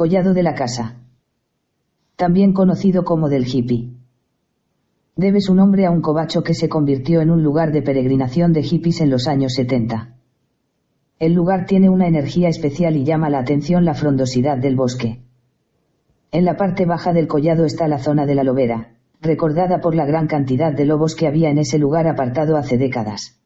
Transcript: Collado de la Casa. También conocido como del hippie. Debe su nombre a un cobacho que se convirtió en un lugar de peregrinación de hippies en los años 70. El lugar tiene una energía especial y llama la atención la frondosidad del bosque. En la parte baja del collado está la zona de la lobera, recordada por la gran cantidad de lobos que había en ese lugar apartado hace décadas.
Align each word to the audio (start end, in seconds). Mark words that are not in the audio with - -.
Collado 0.00 0.32
de 0.32 0.42
la 0.42 0.54
Casa. 0.54 0.94
También 2.16 2.54
conocido 2.54 3.04
como 3.04 3.28
del 3.28 3.46
hippie. 3.46 3.90
Debe 5.14 5.42
su 5.42 5.54
nombre 5.54 5.84
a 5.84 5.90
un 5.90 6.00
cobacho 6.00 6.42
que 6.42 6.54
se 6.54 6.70
convirtió 6.70 7.20
en 7.20 7.30
un 7.30 7.42
lugar 7.42 7.70
de 7.70 7.82
peregrinación 7.82 8.54
de 8.54 8.62
hippies 8.62 9.02
en 9.02 9.10
los 9.10 9.28
años 9.28 9.52
70. 9.52 10.14
El 11.18 11.34
lugar 11.34 11.66
tiene 11.66 11.90
una 11.90 12.08
energía 12.08 12.48
especial 12.48 12.96
y 12.96 13.04
llama 13.04 13.28
la 13.28 13.40
atención 13.40 13.84
la 13.84 13.92
frondosidad 13.92 14.56
del 14.56 14.74
bosque. 14.74 15.20
En 16.32 16.46
la 16.46 16.56
parte 16.56 16.86
baja 16.86 17.12
del 17.12 17.28
collado 17.28 17.66
está 17.66 17.86
la 17.86 17.98
zona 17.98 18.24
de 18.24 18.36
la 18.36 18.44
lobera, 18.44 18.94
recordada 19.20 19.82
por 19.82 19.94
la 19.94 20.06
gran 20.06 20.28
cantidad 20.28 20.72
de 20.72 20.86
lobos 20.86 21.14
que 21.14 21.26
había 21.26 21.50
en 21.50 21.58
ese 21.58 21.78
lugar 21.78 22.08
apartado 22.08 22.56
hace 22.56 22.78
décadas. 22.78 23.39